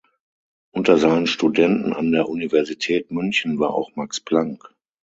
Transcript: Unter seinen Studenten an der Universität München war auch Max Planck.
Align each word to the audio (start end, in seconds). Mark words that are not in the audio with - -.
Unter 0.71 0.97
seinen 0.97 1.27
Studenten 1.27 1.93
an 1.93 2.11
der 2.11 2.27
Universität 2.27 3.11
München 3.11 3.59
war 3.59 3.75
auch 3.75 3.95
Max 3.95 4.19
Planck. 4.19 4.73